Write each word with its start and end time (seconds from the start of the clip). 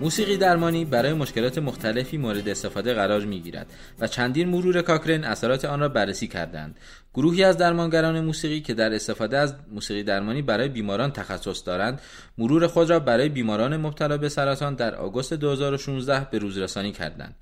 موسیقی 0.00 0.36
درمانی 0.36 0.84
برای 0.84 1.12
مشکلات 1.12 1.58
مختلفی 1.58 2.16
مورد 2.16 2.48
استفاده 2.48 2.94
قرار 2.94 3.20
می 3.20 3.40
گیرد 3.40 3.66
و 3.98 4.06
چندین 4.06 4.48
مرور 4.48 4.82
کاکرین 4.82 5.24
اثرات 5.24 5.64
آن 5.64 5.80
را 5.80 5.88
بررسی 5.88 6.28
کردند. 6.28 6.78
گروهی 7.16 7.44
از 7.44 7.56
درمانگران 7.56 8.20
موسیقی 8.20 8.60
که 8.60 8.74
در 8.74 8.94
استفاده 8.94 9.38
از 9.38 9.54
موسیقی 9.72 10.02
درمانی 10.02 10.42
برای 10.42 10.68
بیماران 10.68 11.12
تخصص 11.12 11.66
دارند، 11.66 12.00
مرور 12.38 12.66
خود 12.66 12.90
را 12.90 12.98
برای 12.98 13.28
بیماران 13.28 13.76
مبتلا 13.76 14.16
به 14.16 14.28
سرطان 14.28 14.74
در 14.74 14.94
آگوست 14.94 15.34
2016 15.34 16.26
به 16.30 16.38
روز 16.38 16.58
رسانی 16.58 16.92
کردند. 16.92 17.34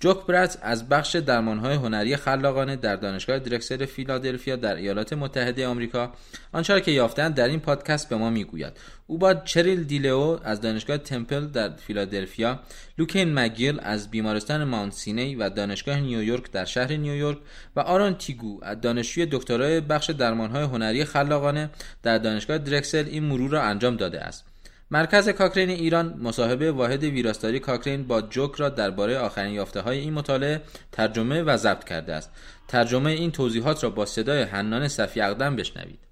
جوک 0.00 0.26
برات 0.26 0.58
از 0.62 0.88
بخش 0.88 1.16
درمانهای 1.16 1.74
هنری 1.74 2.16
خلاقانه 2.16 2.76
در 2.76 2.96
دانشگاه 2.96 3.38
درکسل 3.38 3.84
فیلادلفیا 3.84 4.56
در 4.56 4.74
ایالات 4.74 5.12
متحده 5.12 5.66
آمریکا 5.66 6.12
آنچه 6.52 6.80
که 6.80 6.90
یافتند 6.90 7.34
در 7.34 7.48
این 7.48 7.60
پادکست 7.60 8.08
به 8.08 8.16
ما 8.16 8.30
می‌گوید 8.30 8.72
او 9.06 9.18
با 9.18 9.34
چریل 9.34 9.84
دیلئو 9.84 10.38
از 10.44 10.60
دانشگاه 10.60 10.98
تمپل 10.98 11.46
در 11.46 11.68
فیلادلفیا 11.76 12.60
لوکین 12.98 13.34
مگیل 13.34 13.80
از 13.82 14.10
بیمارستان 14.10 14.64
ماونت 14.64 14.92
سینی 14.92 15.34
و 15.34 15.48
دانشگاه 15.48 16.00
نیویورک 16.00 16.50
در 16.50 16.64
شهر 16.64 16.92
نیویورک 16.92 17.38
و 17.76 17.80
آرون 17.80 18.14
تیگو 18.14 18.60
از 18.62 18.80
دانشجوی 18.80 19.19
دکترای 19.26 19.80
بخش 19.80 20.10
درمانهای 20.10 20.62
هنری 20.62 21.04
خلاقانه 21.04 21.70
در 22.02 22.18
دانشگاه 22.18 22.58
درکسل 22.58 23.04
این 23.06 23.22
مرور 23.22 23.50
را 23.50 23.62
انجام 23.62 23.96
داده 23.96 24.20
است 24.20 24.44
مرکز 24.92 25.28
کاکرین 25.28 25.70
ایران 25.70 26.20
مصاحبه 26.22 26.72
واحد 26.72 27.04
ویراستاری 27.04 27.60
کاکرین 27.60 28.06
با 28.06 28.22
جوک 28.22 28.54
را 28.54 28.68
درباره 28.68 29.18
آخرین 29.18 29.54
یافته 29.54 29.80
های 29.80 29.98
این 29.98 30.12
مطالعه 30.12 30.62
ترجمه 30.92 31.42
و 31.42 31.56
ضبط 31.56 31.84
کرده 31.84 32.14
است. 32.14 32.30
ترجمه 32.68 33.10
این 33.10 33.30
توضیحات 33.30 33.84
را 33.84 33.90
با 33.90 34.06
صدای 34.06 34.42
حنان 34.42 34.88
صفی 34.88 35.20
اقدم 35.20 35.56
بشنوید. 35.56 36.09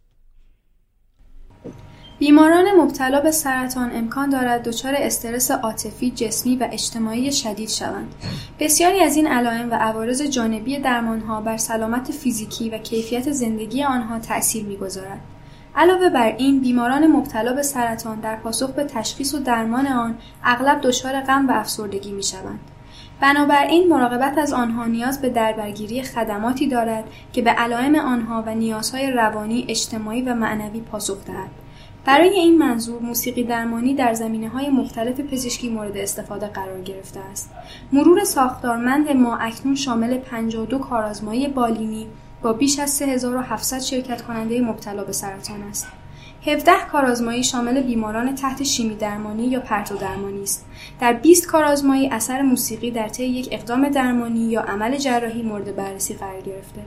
بیماران 2.18 2.64
مبتلا 2.80 3.20
به 3.20 3.30
سرطان 3.30 3.90
امکان 3.94 4.30
دارد 4.30 4.62
دچار 4.62 4.94
استرس 4.96 5.50
عاطفی، 5.50 6.10
جسمی 6.10 6.56
و 6.56 6.68
اجتماعی 6.72 7.32
شدید 7.32 7.68
شوند. 7.68 8.14
بسیاری 8.60 9.00
از 9.00 9.16
این 9.16 9.26
علائم 9.26 9.70
و 9.70 9.74
عوارض 9.74 10.22
جانبی 10.22 10.78
درمانها 10.78 11.40
بر 11.40 11.56
سلامت 11.56 12.12
فیزیکی 12.12 12.70
و 12.70 12.78
کیفیت 12.78 13.32
زندگی 13.32 13.84
آنها 13.84 14.18
تأثیر 14.18 14.64
می‌گذارد. 14.64 15.20
علاوه 15.76 16.08
بر 16.08 16.34
این 16.38 16.60
بیماران 16.60 17.06
مبتلا 17.06 17.52
به 17.52 17.62
سرطان 17.62 18.20
در 18.20 18.36
پاسخ 18.36 18.70
به 18.70 18.84
تشخیص 18.84 19.34
و 19.34 19.38
درمان 19.38 19.86
آن 19.86 20.18
اغلب 20.44 20.80
دچار 20.80 21.20
غم 21.20 21.48
و 21.48 21.52
افسردگی 21.52 22.12
می 22.12 22.22
شوند. 22.22 22.60
بنابراین 23.20 23.88
مراقبت 23.88 24.38
از 24.38 24.52
آنها 24.52 24.84
نیاز 24.84 25.20
به 25.20 25.28
دربرگیری 25.30 26.02
خدماتی 26.02 26.68
دارد 26.68 27.04
که 27.32 27.42
به 27.42 27.50
علائم 27.50 27.94
آنها 27.94 28.44
و 28.46 28.54
نیازهای 28.54 29.10
روانی، 29.10 29.66
اجتماعی 29.68 30.22
و 30.22 30.34
معنوی 30.34 30.80
پاسخ 30.80 31.24
دهد. 31.24 31.67
برای 32.08 32.28
این 32.28 32.58
منظور 32.58 33.02
موسیقی 33.02 33.44
درمانی 33.44 33.94
در 33.94 34.14
زمینه 34.14 34.48
های 34.48 34.68
مختلف 34.68 35.20
پزشکی 35.20 35.68
مورد 35.68 35.96
استفاده 35.96 36.46
قرار 36.46 36.80
گرفته 36.80 37.20
است. 37.20 37.50
مرور 37.92 38.24
ساختارمند 38.24 39.10
ما 39.10 39.36
اکنون 39.36 39.74
شامل 39.74 40.18
52 40.18 40.78
کارآزمایی 40.78 41.48
بالینی 41.48 42.06
با 42.42 42.52
بیش 42.52 42.78
از 42.78 42.90
3700 42.90 43.80
شرکت 43.80 44.22
کننده 44.22 44.60
مبتلا 44.60 45.04
به 45.04 45.12
سرطان 45.12 45.62
است. 45.62 45.88
17 46.46 46.72
کارآزمایی 46.92 47.44
شامل 47.44 47.82
بیماران 47.82 48.34
تحت 48.34 48.62
شیمی 48.62 48.96
درمانی 48.96 49.46
یا 49.46 49.60
پرتو 49.60 49.96
درمانی 49.96 50.42
است. 50.42 50.66
در 51.00 51.12
20 51.12 51.46
کارآزمایی 51.46 52.08
اثر 52.08 52.42
موسیقی 52.42 52.90
در 52.90 53.08
طی 53.08 53.24
یک 53.24 53.48
اقدام 53.50 53.88
درمانی 53.88 54.40
یا 54.40 54.60
عمل 54.60 54.96
جراحی 54.96 55.42
مورد 55.42 55.76
بررسی 55.76 56.14
قرار 56.14 56.40
گرفته 56.40 56.80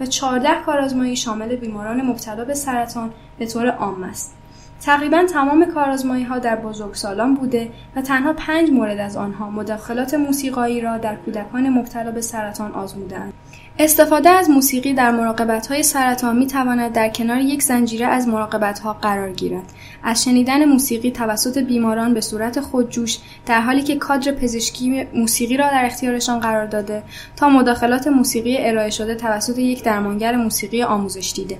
و 0.00 0.06
14 0.06 0.62
کارآزمایی 0.66 1.16
شامل 1.16 1.56
بیماران 1.56 2.02
مبتلا 2.02 2.44
به 2.44 2.54
سرطان 2.54 3.10
به 3.38 3.46
طور 3.46 3.66
عام 3.70 4.02
است. 4.02 4.36
تقریبا 4.80 5.24
تمام 5.32 5.64
کارآزمایی 5.64 6.24
ها 6.24 6.38
در 6.38 6.56
بزرگسالان 6.56 7.34
بوده 7.34 7.70
و 7.96 8.02
تنها 8.02 8.32
پنج 8.32 8.70
مورد 8.70 8.98
از 8.98 9.16
آنها 9.16 9.50
مداخلات 9.50 10.14
موسیقایی 10.14 10.80
را 10.80 10.98
در 10.98 11.16
کودکان 11.16 11.68
مبتلا 11.68 12.10
به 12.10 12.20
سرطان 12.20 12.72
آزمودند. 12.72 13.32
استفاده 13.78 14.28
از 14.28 14.50
موسیقی 14.50 14.94
در 14.94 15.10
مراقبت 15.10 15.66
های 15.66 15.82
سرطان 15.82 16.36
می 16.36 16.46
تواند 16.46 16.92
در 16.92 17.08
کنار 17.08 17.40
یک 17.40 17.62
زنجیره 17.62 18.06
از 18.06 18.28
مراقبت 18.28 18.78
ها 18.78 18.92
قرار 18.92 19.32
گیرد. 19.32 19.72
از 20.02 20.24
شنیدن 20.24 20.64
موسیقی 20.64 21.10
توسط 21.10 21.58
بیماران 21.58 22.14
به 22.14 22.20
صورت 22.20 22.60
خودجوش 22.60 23.18
در 23.46 23.60
حالی 23.60 23.82
که 23.82 23.96
کادر 23.96 24.32
پزشکی 24.32 25.06
موسیقی 25.14 25.56
را 25.56 25.70
در 25.70 25.84
اختیارشان 25.84 26.40
قرار 26.40 26.66
داده 26.66 27.02
تا 27.36 27.48
مداخلات 27.48 28.06
موسیقی 28.06 28.56
ارائه 28.60 28.90
شده 28.90 29.14
توسط 29.14 29.58
یک 29.58 29.84
درمانگر 29.84 30.36
موسیقی 30.36 30.82
آموزش 30.82 31.32
دیده. 31.36 31.58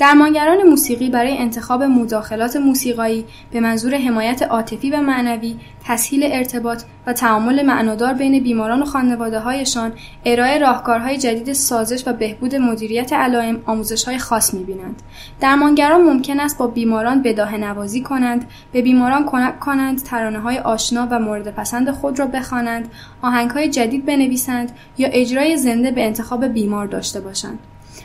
درمانگران 0.00 0.62
موسیقی 0.62 1.10
برای 1.10 1.38
انتخاب 1.38 1.82
مداخلات 1.82 2.56
موسیقایی 2.56 3.24
به 3.52 3.60
منظور 3.60 3.94
حمایت 3.94 4.42
عاطفی 4.42 4.90
و 4.90 5.00
معنوی، 5.00 5.56
تسهیل 5.84 6.22
ارتباط 6.32 6.82
و 7.06 7.12
تعامل 7.12 7.62
معنادار 7.66 8.14
بین 8.14 8.42
بیماران 8.42 8.82
و 8.82 8.84
خانواده 8.84 9.40
هایشان، 9.40 9.92
ارائه 10.24 10.58
راهکارهای 10.58 11.18
جدید 11.18 11.52
سازش 11.52 12.02
و 12.06 12.12
بهبود 12.12 12.54
مدیریت 12.54 13.12
علائم 13.12 13.62
آموزش 13.66 14.04
های 14.04 14.18
خاص 14.18 14.54
می‌بینند. 14.54 15.02
درمانگران 15.40 16.00
ممکن 16.00 16.40
است 16.40 16.58
با 16.58 16.66
بیماران 16.66 17.22
بداه 17.22 17.56
نوازی 17.56 18.00
کنند، 18.00 18.44
به 18.72 18.82
بیماران 18.82 19.26
کمک 19.26 19.60
کنند 19.60 20.02
ترانه 20.02 20.38
های 20.38 20.58
آشنا 20.58 21.08
و 21.10 21.18
مورد 21.18 21.54
پسند 21.54 21.90
خود 21.90 22.18
را 22.18 22.26
بخوانند، 22.26 22.88
آهنگ 23.22 23.50
های 23.50 23.68
جدید 23.68 24.06
بنویسند 24.06 24.72
یا 24.98 25.08
اجرای 25.12 25.56
زنده 25.56 25.90
به 25.90 26.04
انتخاب 26.04 26.44
بیمار 26.44 26.86
داشته 26.86 27.20
باشند. 27.20 27.58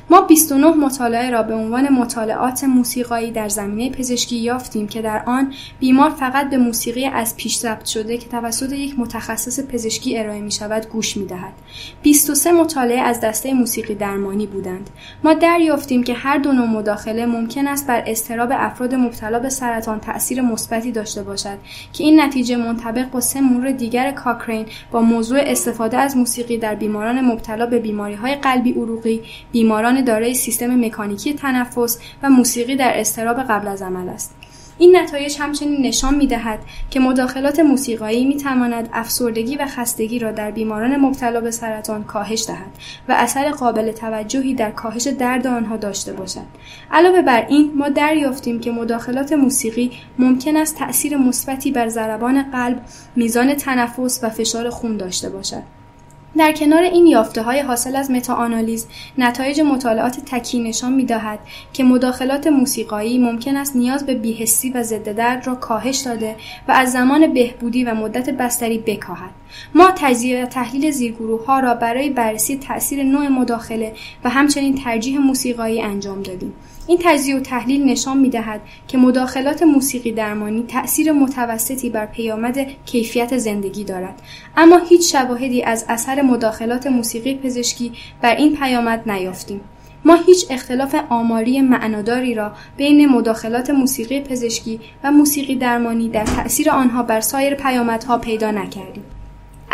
ما 0.09 0.21
29 0.21 0.67
مطالعه 0.67 1.29
را 1.29 1.43
به 1.43 1.53
عنوان 1.53 1.93
مطالعات 1.93 2.63
موسیقایی 2.63 3.31
در 3.31 3.49
زمینه 3.49 3.89
پزشکی 3.89 4.35
یافتیم 4.35 4.87
که 4.87 5.01
در 5.01 5.23
آن 5.25 5.53
بیمار 5.79 6.09
فقط 6.09 6.49
به 6.49 6.57
موسیقی 6.57 7.05
از 7.05 7.37
پیش 7.37 7.57
ضبط 7.57 7.85
شده 7.85 8.17
که 8.17 8.29
توسط 8.29 8.71
یک 8.71 8.99
متخصص 8.99 9.59
پزشکی 9.59 10.17
ارائه 10.17 10.41
می 10.41 10.51
شود 10.51 10.87
گوش 10.87 11.17
می 11.17 11.25
دهد. 11.25 11.53
23 12.03 12.51
مطالعه 12.51 12.99
از 12.99 13.21
دسته 13.21 13.53
موسیقی 13.53 13.95
درمانی 13.95 14.47
بودند. 14.47 14.89
ما 15.23 15.33
دریافتیم 15.33 16.03
که 16.03 16.13
هر 16.13 16.37
دو 16.37 16.51
نوع 16.51 16.67
مداخله 16.67 17.25
ممکن 17.25 17.67
است 17.67 17.87
بر 17.87 18.03
استراب 18.07 18.49
افراد 18.53 18.95
مبتلا 18.95 19.39
به 19.39 19.49
سرطان 19.49 19.99
تأثیر 19.99 20.41
مثبتی 20.41 20.91
داشته 20.91 21.23
باشد 21.23 21.57
که 21.93 22.03
این 22.03 22.21
نتیجه 22.21 22.55
منطبق 22.57 23.09
با 23.11 23.19
سه 23.19 23.41
مورد 23.41 23.77
دیگر 23.77 24.11
کاکرین 24.11 24.65
با 24.91 25.01
موضوع 25.01 25.39
استفاده 25.41 25.97
از 25.97 26.17
موسیقی 26.17 26.57
در 26.57 26.75
بیماران 26.75 27.21
مبتلا 27.21 27.65
به 27.65 27.79
بیماری 27.79 28.15
های 28.15 28.35
قلبی 28.35 28.71
عروقی، 28.71 29.21
بیماران 29.51 29.94
دارای 30.01 30.33
سیستم 30.33 30.85
مکانیکی 30.85 31.33
تنفس 31.33 31.99
و 32.23 32.29
موسیقی 32.29 32.75
در 32.75 32.99
استراب 32.99 33.37
قبل 33.37 33.67
از 33.67 33.81
عمل 33.81 34.09
است. 34.09 34.35
این 34.77 34.95
نتایج 34.97 35.37
همچنین 35.39 35.85
نشان 35.85 36.15
می 36.15 36.27
دهد 36.27 36.59
که 36.89 36.99
مداخلات 36.99 37.59
موسیقایی 37.59 38.25
می 38.25 38.37
تواند 38.37 38.89
افسردگی 38.93 39.55
و 39.55 39.65
خستگی 39.65 40.19
را 40.19 40.31
در 40.31 40.51
بیماران 40.51 40.95
مبتلا 40.95 41.41
به 41.41 41.51
سرطان 41.51 42.03
کاهش 42.03 42.45
دهد 42.47 42.71
و 43.09 43.15
اثر 43.17 43.51
قابل 43.51 43.91
توجهی 43.91 44.53
در 44.53 44.71
کاهش 44.71 45.07
درد 45.07 45.47
آنها 45.47 45.77
داشته 45.77 46.13
باشد. 46.13 46.45
علاوه 46.91 47.21
بر 47.21 47.45
این 47.49 47.71
ما 47.75 47.89
دریافتیم 47.89 48.59
که 48.59 48.71
مداخلات 48.71 49.33
موسیقی 49.33 49.91
ممکن 50.19 50.57
است 50.57 50.75
تأثیر 50.75 51.17
مثبتی 51.17 51.71
بر 51.71 51.89
ضربان 51.89 52.51
قلب، 52.51 52.81
میزان 53.15 53.53
تنفس 53.53 54.19
و 54.23 54.29
فشار 54.29 54.69
خون 54.69 54.97
داشته 54.97 55.29
باشد. 55.29 55.63
در 56.37 56.51
کنار 56.51 56.83
این 56.83 57.05
یافته 57.05 57.41
های 57.41 57.59
حاصل 57.59 57.95
از 57.95 58.11
متاآنالیز 58.11 58.87
نتایج 59.17 59.61
مطالعات 59.61 60.19
تکی 60.25 60.59
نشان 60.59 60.93
می 60.93 61.05
دهد 61.05 61.39
که 61.73 61.83
مداخلات 61.83 62.47
موسیقایی 62.47 63.17
ممکن 63.17 63.57
است 63.57 63.75
نیاز 63.75 64.05
به 64.05 64.15
بیهستی 64.15 64.69
و 64.69 64.83
ضد 64.83 65.15
درد 65.15 65.47
را 65.47 65.55
کاهش 65.55 65.97
داده 65.97 66.35
و 66.67 66.71
از 66.71 66.91
زمان 66.91 67.33
بهبودی 67.33 67.83
و 67.83 67.95
مدت 67.95 68.29
بستری 68.29 68.77
بکاهد. 68.77 69.31
ما 69.75 69.91
تجزیه 69.95 70.43
و 70.43 70.45
تحلیل 70.45 70.91
زیرگروه 70.91 71.45
ها 71.45 71.59
را 71.59 71.73
برای 71.73 72.09
بررسی 72.09 72.57
تاثیر 72.57 73.03
نوع 73.03 73.27
مداخله 73.27 73.93
و 74.23 74.29
همچنین 74.29 74.75
ترجیح 74.75 75.19
موسیقایی 75.19 75.81
انجام 75.81 76.21
دادیم. 76.21 76.53
این 76.87 76.97
تجزیه 77.01 77.35
و 77.35 77.39
تحلیل 77.39 77.85
نشان 77.85 78.17
می 78.17 78.29
دهد 78.29 78.61
که 78.87 78.97
مداخلات 78.97 79.63
موسیقی 79.63 80.11
درمانی 80.11 80.63
تأثیر 80.67 81.11
متوسطی 81.11 81.89
بر 81.89 82.05
پیامد 82.05 82.57
کیفیت 82.85 83.37
زندگی 83.37 83.83
دارد. 83.83 84.21
اما 84.57 84.77
هیچ 84.77 85.11
شواهدی 85.11 85.63
از 85.63 85.85
اثر 85.89 86.21
مداخلات 86.21 86.87
موسیقی 86.87 87.35
پزشکی 87.35 87.91
بر 88.21 88.35
این 88.35 88.55
پیامد 88.55 89.11
نیافتیم. 89.11 89.61
ما 90.05 90.15
هیچ 90.15 90.45
اختلاف 90.49 90.95
آماری 91.09 91.61
معناداری 91.61 92.35
را 92.35 92.51
بین 92.77 93.07
مداخلات 93.07 93.69
موسیقی 93.69 94.21
پزشکی 94.21 94.79
و 95.03 95.11
موسیقی 95.11 95.55
درمانی 95.55 96.09
در 96.09 96.23
تأثیر 96.23 96.69
آنها 96.69 97.03
بر 97.03 97.21
سایر 97.21 97.55
پیامدها 97.55 98.17
پیدا 98.17 98.51
نکردیم. 98.51 99.03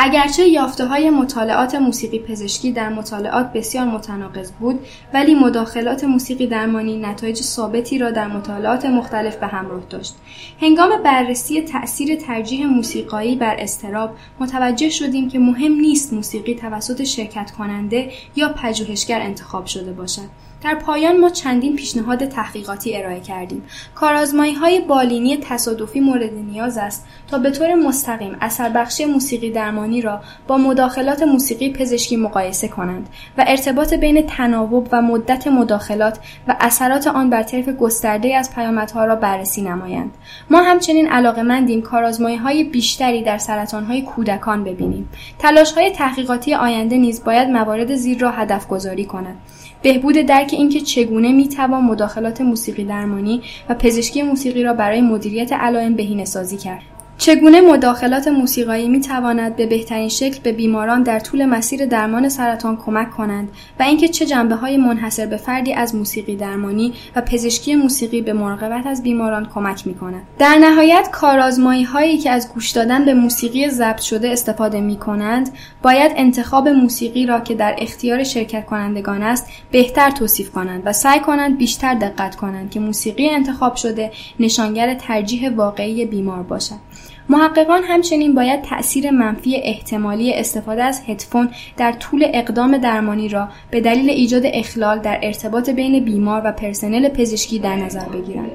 اگرچه 0.03 0.47
یافته 0.47 0.85
های 0.85 1.09
مطالعات 1.09 1.75
موسیقی 1.75 2.19
پزشکی 2.19 2.71
در 2.71 2.89
مطالعات 2.89 3.53
بسیار 3.53 3.85
متناقض 3.85 4.51
بود 4.51 4.79
ولی 5.13 5.33
مداخلات 5.33 6.03
موسیقی 6.03 6.47
درمانی 6.47 6.97
نتایج 6.97 7.41
ثابتی 7.41 7.97
را 7.97 8.11
در 8.11 8.27
مطالعات 8.27 8.85
مختلف 8.85 9.35
به 9.35 9.47
همراه 9.47 9.81
داشت. 9.89 10.15
هنگام 10.61 10.89
بررسی 11.03 11.61
تأثیر 11.61 12.15
ترجیح 12.15 12.65
موسیقایی 12.65 13.35
بر 13.35 13.55
استراب 13.59 14.09
متوجه 14.39 14.89
شدیم 14.89 15.29
که 15.29 15.39
مهم 15.39 15.73
نیست 15.73 16.13
موسیقی 16.13 16.55
توسط 16.55 17.03
شرکت 17.03 17.51
کننده 17.51 18.11
یا 18.35 18.49
پژوهشگر 18.49 19.21
انتخاب 19.21 19.65
شده 19.65 19.93
باشد. 19.93 20.50
در 20.63 20.75
پایان 20.75 21.19
ما 21.19 21.29
چندین 21.29 21.75
پیشنهاد 21.75 22.25
تحقیقاتی 22.25 22.97
ارائه 22.97 23.19
کردیم. 23.19 23.63
کارازمایی 23.95 24.53
های 24.53 24.81
بالینی 24.81 25.37
تصادفی 25.37 25.99
مورد 25.99 26.33
نیاز 26.33 26.77
است 26.77 27.05
تا 27.27 27.37
به 27.37 27.51
طور 27.51 27.75
مستقیم 27.75 28.37
اثر 28.41 28.69
بخشی 28.69 29.05
موسیقی 29.05 29.51
درمانی 29.51 30.01
را 30.01 30.21
با 30.47 30.57
مداخلات 30.57 31.23
موسیقی 31.23 31.73
پزشکی 31.73 32.15
مقایسه 32.15 32.67
کنند 32.67 33.09
و 33.37 33.45
ارتباط 33.47 33.93
بین 33.93 34.27
تناوب 34.27 34.87
و 34.91 35.01
مدت 35.01 35.47
مداخلات 35.47 36.19
و 36.47 36.55
اثرات 36.59 37.07
آن 37.07 37.29
بر 37.29 37.43
طیف 37.43 37.69
گسترده 37.69 38.35
از 38.35 38.55
پیامدها 38.55 39.05
را 39.05 39.15
بررسی 39.15 39.61
نمایند. 39.61 40.13
ما 40.49 40.61
همچنین 40.61 41.07
علاقمندیم 41.07 41.81
کارازمایی 41.81 42.37
های 42.37 42.63
بیشتری 42.63 43.23
در 43.23 43.37
سرطان 43.37 43.83
های 43.83 44.01
کودکان 44.01 44.63
ببینیم. 44.63 45.09
تلاش 45.39 45.73
های 45.73 45.91
تحقیقاتی 45.91 46.53
آینده 46.53 46.97
نیز 46.97 47.23
باید 47.23 47.49
موارد 47.49 47.95
زیر 47.95 48.19
را 48.19 48.31
هدف 48.31 48.67
گذاری 48.67 49.05
کند. 49.05 49.35
بهبود 49.83 50.15
درک 50.15 50.49
اینکه 50.53 50.81
چگونه 50.81 51.31
می‌توان 51.31 51.83
مداخلات 51.83 52.41
موسیقی 52.41 52.83
درمانی 52.83 53.41
و 53.69 53.75
پزشکی 53.75 54.21
موسیقی 54.21 54.63
را 54.63 54.73
برای 54.73 55.01
مدیریت 55.01 55.53
علائم 55.53 55.95
بهینه‌سازی 55.95 56.57
کرد. 56.57 56.81
چگونه 57.21 57.61
مداخلات 57.61 58.27
موسیقایی 58.27 58.89
می 58.89 59.01
تواند 59.01 59.55
به 59.55 59.65
بهترین 59.65 60.09
شکل 60.09 60.39
به 60.43 60.51
بیماران 60.51 61.03
در 61.03 61.19
طول 61.19 61.45
مسیر 61.45 61.85
درمان 61.85 62.29
سرطان 62.29 62.77
کمک 62.77 63.11
کنند 63.11 63.49
و 63.79 63.83
اینکه 63.83 64.07
چه 64.07 64.25
جنبه 64.25 64.55
های 64.55 64.77
منحصر 64.77 65.25
به 65.25 65.37
فردی 65.37 65.73
از 65.73 65.95
موسیقی 65.95 66.35
درمانی 66.35 66.93
و 67.15 67.21
پزشکی 67.21 67.75
موسیقی 67.75 68.21
به 68.21 68.33
مراقبت 68.33 68.87
از 68.87 69.03
بیماران 69.03 69.45
کمک 69.53 69.87
می 69.87 69.93
کند. 69.93 70.21
در 70.39 70.55
نهایت 70.55 71.09
کارآزمایی 71.11 71.83
هایی 71.83 72.17
که 72.17 72.31
از 72.31 72.53
گوش 72.53 72.69
دادن 72.69 73.05
به 73.05 73.13
موسیقی 73.13 73.69
ضبط 73.69 74.01
شده 74.01 74.29
استفاده 74.29 74.81
می 74.81 74.97
کنند 74.97 75.49
باید 75.83 76.11
انتخاب 76.15 76.67
موسیقی 76.67 77.25
را 77.25 77.39
که 77.39 77.55
در 77.55 77.75
اختیار 77.77 78.23
شرکت 78.23 78.65
کنندگان 78.65 79.23
است 79.23 79.47
بهتر 79.71 80.11
توصیف 80.11 80.51
کنند 80.51 80.81
و 80.85 80.93
سعی 80.93 81.19
کنند 81.19 81.57
بیشتر 81.57 81.93
دقت 81.93 82.35
کنند 82.35 82.71
که 82.71 82.79
موسیقی 82.79 83.29
انتخاب 83.29 83.75
شده 83.75 84.11
نشانگر 84.39 84.93
ترجیح 84.93 85.49
واقعی 85.49 86.05
بیمار 86.05 86.43
باشد. 86.43 87.10
محققان 87.31 87.83
همچنین 87.83 88.35
باید 88.35 88.61
تأثیر 88.61 89.11
منفی 89.11 89.55
احتمالی 89.55 90.33
استفاده 90.33 90.83
از 90.83 91.01
هدفون 91.07 91.49
در 91.77 91.91
طول 91.91 92.25
اقدام 92.33 92.77
درمانی 92.77 93.29
را 93.29 93.49
به 93.71 93.81
دلیل 93.81 94.09
ایجاد 94.09 94.41
اخلال 94.45 94.99
در 94.99 95.19
ارتباط 95.23 95.69
بین 95.69 96.05
بیمار 96.05 96.41
و 96.45 96.51
پرسنل 96.51 97.09
پزشکی 97.09 97.59
در 97.59 97.75
نظر 97.75 98.09
بگیرند. 98.09 98.51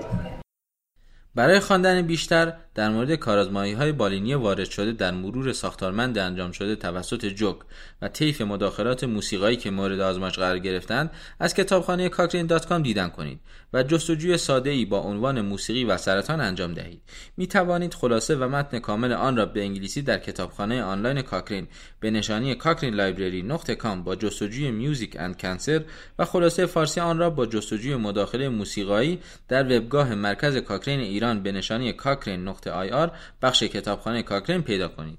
برای 1.35 1.61
خواندن 1.61 2.03
بیشتر 2.03 2.53
در 2.77 2.89
مورد 2.89 3.15
کارازمایی 3.15 3.73
های 3.73 3.93
بالینی 3.93 4.35
وارد 4.35 4.71
شده 4.71 4.93
در 4.93 5.11
مرور 5.11 5.53
ساختارمند 5.53 6.19
انجام 6.19 6.53
شده 6.53 6.77
توسط 6.77 7.27
جوک 7.27 7.57
و 8.03 8.09
طیف 8.09 8.41
مداخلات 8.41 9.05
موسیقایی 9.05 9.57
که 9.57 9.71
مورد 9.71 10.01
آزمایش 10.01 10.35
قرار 10.35 10.59
گرفتند 10.59 11.11
از 11.41 11.55
کتابخانه 11.55 12.09
کاکرین 12.09 12.47
dot 12.47 12.73
دیدن 12.73 13.09
کنید 13.09 13.41
و 13.73 13.83
جستجوی 13.83 14.37
ساده 14.39 14.71
ای 14.71 14.85
با 14.85 15.01
عنوان 15.01 15.41
موسیقی 15.41 15.85
و 15.85 15.97
سرطان 15.97 16.41
انجام 16.41 16.75
دهید. 16.75 17.03
می 17.37 17.47
توانید 17.47 17.95
خلاصه 17.95 18.37
و 18.37 18.49
متن 18.49 18.79
کامل 18.79 19.13
آن 19.13 19.37
را 19.37 19.47
به 19.47 19.61
انگلیسی 19.61 20.03
در 20.03 20.19
کتابخانه 20.19 20.83
آنلاین 20.83 21.23
کاکرین 21.23 21.69
به 22.01 22.11
نشانی 22.11 22.55
Cochrane 22.55 22.95
Library 22.95 23.43
نقطه 23.43 23.75
com 23.75 24.03
با 24.03 24.17
جستجوی 24.17 24.71
music 24.71 25.17
and 25.21 25.39
cancer 25.39 25.85
و 26.19 26.25
خلاصه 26.25 26.67
فارسی 26.67 27.01
آن 27.01 27.19
را 27.19 27.31
با 27.31 27.47
جستجوی 27.47 27.97
مداخله 27.97 28.49
موسیقایی 28.49 29.21
در 29.49 29.79
وبگاه 29.79 30.15
مرکز 30.15 30.57
کاکرین 30.57 31.01
ایران 31.01 31.43
به 31.43 31.53
نشانی 31.53 31.93
کاکرین 31.93 32.45
آی 32.69 32.91
آر 32.91 33.13
بخش 33.43 33.63
کتابخانه 33.63 34.23
کاکرین 34.23 34.63
پیدا 34.63 34.89
کنید. 34.89 35.19